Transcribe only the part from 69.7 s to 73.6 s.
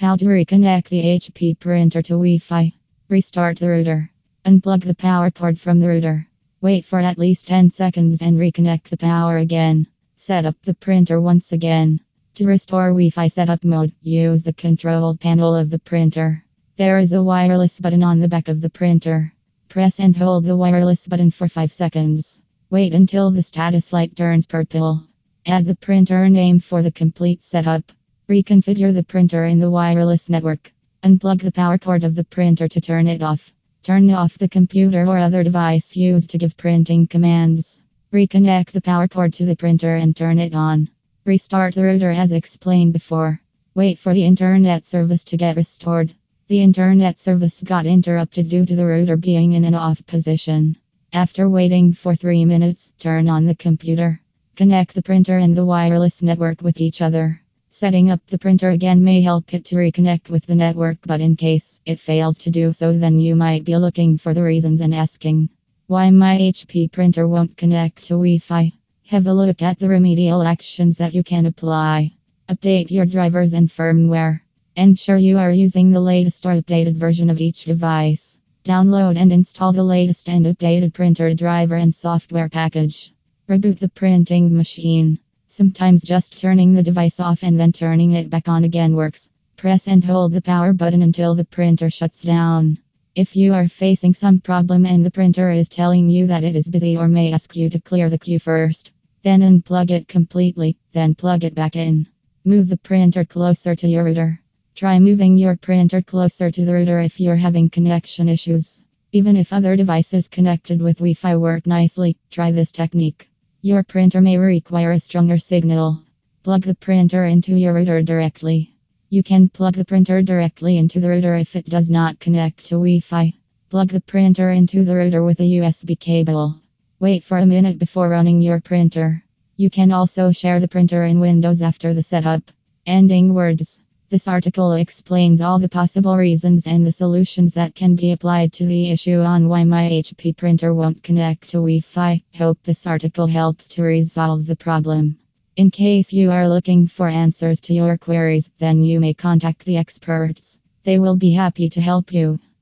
the remedial actions that you can apply. Update your drivers